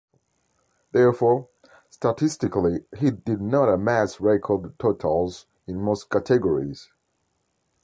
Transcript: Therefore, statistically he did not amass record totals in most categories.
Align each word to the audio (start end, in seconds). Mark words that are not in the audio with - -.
Therefore, 0.93 1.49
statistically 1.91 2.85
he 2.97 3.11
did 3.11 3.39
not 3.39 3.69
amass 3.69 4.19
record 4.19 4.73
totals 4.79 5.45
in 5.67 5.79
most 5.79 6.09
categories. 6.09 6.89